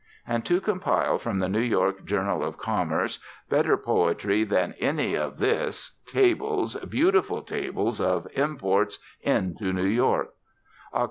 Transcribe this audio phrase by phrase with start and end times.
[0.25, 3.19] And to compile from the New York Journal of Commerce
[3.51, 10.29] better poetry than any of this, tables, beautiful tables of "imports into New York":
[10.91, 10.99] "Oct.